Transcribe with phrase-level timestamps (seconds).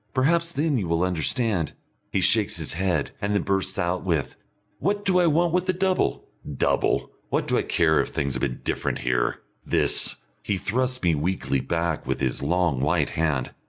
[0.15, 1.73] Perhaps then you will understand"
[2.11, 4.35] He shakes his head, and then bursts out with,
[4.79, 6.25] "What do I want with a double?
[6.57, 7.11] Double!
[7.29, 9.41] What do I care if things have been different here?
[9.63, 13.51] This" He thrusts me weakly back with his long, white hand.